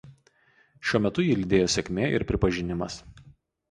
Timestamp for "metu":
1.07-1.27